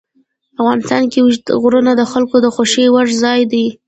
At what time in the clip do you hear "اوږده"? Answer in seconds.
1.21-1.53